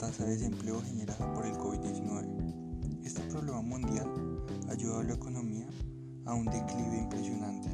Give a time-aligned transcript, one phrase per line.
[0.00, 3.04] tasa de desempleo generada por el COVID-19.
[3.04, 4.08] Este problema mundial
[4.70, 5.66] ha llevado a la economía
[6.24, 7.68] a un declive impresionante,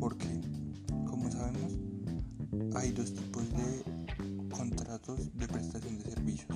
[0.00, 0.40] porque,
[1.06, 1.78] como sabemos,
[2.74, 3.84] hay dos tipos de
[4.50, 6.48] contratos de prestación de servicios,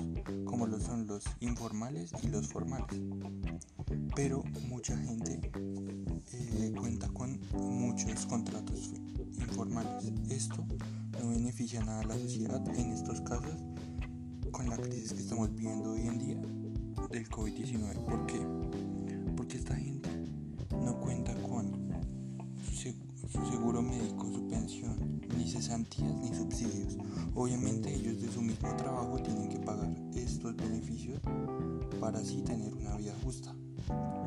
[0.43, 2.99] como lo son los informales y los formales.
[4.13, 5.39] Pero mucha gente
[6.33, 8.91] eh, cuenta con muchos contratos
[9.39, 10.11] informales.
[10.29, 10.65] Esto
[11.53, 13.61] beneficia nada a la sociedad en estos casos
[14.49, 16.41] con la crisis que estamos viviendo hoy en día
[17.11, 17.93] del COVID-19.
[18.05, 18.39] ¿Por qué?
[19.37, 20.09] Porque esta gente
[20.71, 21.71] no cuenta con
[22.65, 26.97] su seguro médico, su pensión, ni cesantías ni subsidios.
[27.35, 31.21] Obviamente ellos de su mismo trabajo tienen que pagar estos beneficios
[31.99, 33.53] para así tener una vida justa.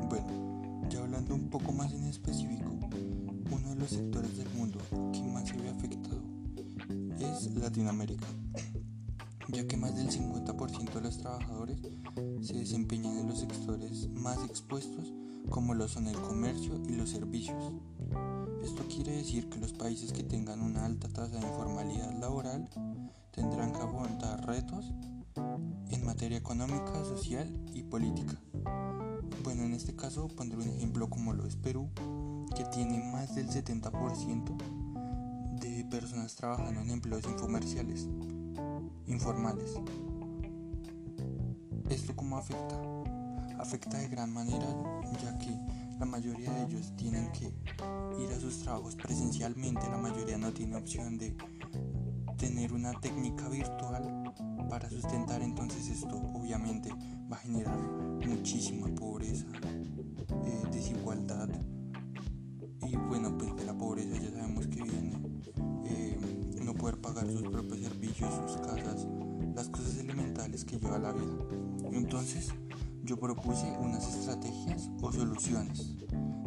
[0.07, 2.71] Bueno, ya hablando un poco más en específico,
[3.51, 4.36] uno de los sectores
[7.57, 8.27] Latinoamérica,
[9.49, 11.79] ya que más del 50% de los trabajadores
[12.41, 15.13] se desempeñan en los sectores más expuestos
[15.49, 17.73] como lo son el comercio y los servicios.
[18.63, 22.69] Esto quiere decir que los países que tengan una alta tasa de informalidad laboral
[23.31, 24.93] tendrán que afrontar retos
[25.89, 28.39] en materia económica, social y política.
[29.43, 31.89] Bueno, en este caso pondré un ejemplo como lo es Perú,
[32.55, 34.86] que tiene más del 70%
[35.59, 38.07] de personas trabajando en empleos infomerciales,
[39.07, 39.71] informales.
[41.89, 42.75] ¿Esto cómo afecta?
[43.59, 44.67] Afecta de gran manera
[45.23, 45.57] ya que
[45.99, 50.75] la mayoría de ellos tienen que ir a sus trabajos presencialmente, la mayoría no tiene
[50.75, 51.35] opción de
[52.37, 54.33] tener una técnica virtual
[54.69, 56.91] para sustentar, entonces esto obviamente
[57.31, 57.77] va a generar
[58.27, 59.47] muchísima pobreza,
[60.45, 61.49] eh, desigualdad
[67.27, 69.07] pagar sus propios servicios, sus casas,
[69.55, 71.35] las cosas elementales que lleva la vida.
[71.91, 72.49] Entonces
[73.03, 75.95] yo propuse unas estrategias o soluciones.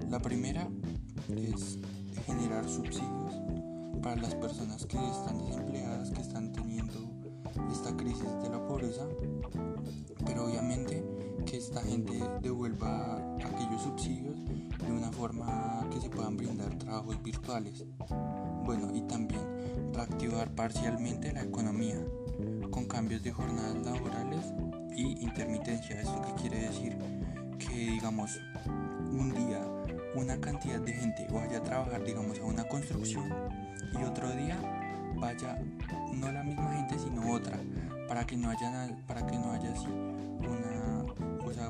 [0.08, 0.68] La primera
[1.28, 1.78] es
[2.26, 3.34] generar subsidios
[4.02, 7.10] para las personas que están desempleadas, que están teniendo
[7.70, 9.06] esta crisis de la pobreza,
[10.24, 11.04] pero obviamente
[11.46, 17.84] que esta gente devuelva aquellos subsidios de una forma que se puedan brindar trabajos virtuales.
[18.64, 19.49] Bueno, y también
[19.92, 21.96] reactivar parcialmente la economía
[22.70, 24.44] con cambios de jornadas laborales
[24.96, 26.00] y intermitencia.
[26.00, 26.96] ¿Esto qué quiere decir?
[27.58, 28.38] Que digamos
[29.12, 29.60] un día
[30.14, 33.32] una cantidad de gente vaya a trabajar digamos a una construcción
[33.92, 34.58] y otro día
[35.16, 35.62] vaya
[36.12, 37.58] no la misma gente sino otra
[38.08, 39.70] para que no haya para que no haya
[40.40, 41.04] una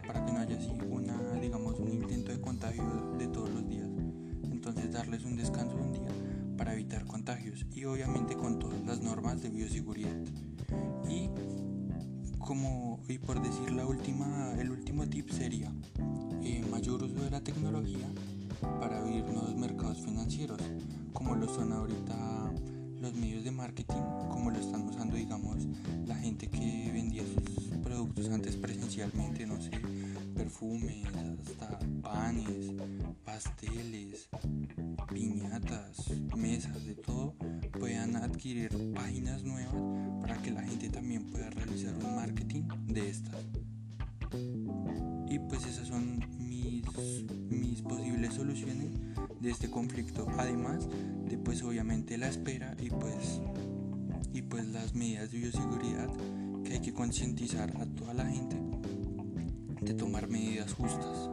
[0.07, 2.85] para que no haya así una digamos un intento de contagio
[3.19, 3.89] de todos los días
[4.43, 6.10] entonces darles un descanso un día
[6.61, 10.15] para evitar contagios y obviamente con todas las normas de bioseguridad.
[11.09, 11.31] Y
[12.39, 15.73] como y por decir la última el último tip sería
[16.43, 18.07] eh, mayor uso de la tecnología
[18.79, 20.61] para abrir nuevos mercados financieros
[21.15, 22.53] como lo son ahorita
[23.01, 25.67] los medios de marketing como lo están usando digamos
[26.07, 29.71] la gente que vendía sus productos antes presencialmente no sé
[30.37, 32.73] perfumes hasta panes
[33.25, 34.29] pasteles
[38.41, 39.75] adquirir páginas nuevas
[40.23, 43.37] para que la gente también pueda realizar un marketing de estas.
[45.29, 46.83] Y pues esas son mis,
[47.51, 48.89] mis posibles soluciones
[49.41, 50.89] de este conflicto, además
[51.29, 53.43] de pues obviamente la espera y pues,
[54.33, 56.09] y pues las medidas de bioseguridad
[56.65, 58.57] que hay que concientizar a toda la gente
[59.83, 61.29] de tomar medidas justas.